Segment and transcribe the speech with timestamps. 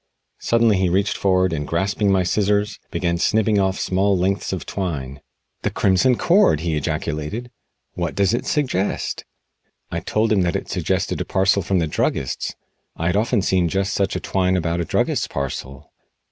[0.39, 4.65] Suddenly he reached forward, and grasping my scissors, began snipping off small lengths of the
[4.65, 5.21] twine.
[5.61, 7.51] "The Crimson Cord!" he ejaculated.
[7.93, 9.25] "What does it suggest?"
[9.91, 12.55] I told him that it suggested a parcel from the druggist's.
[12.95, 15.91] I had often seen just such twine about a druggist's parcel.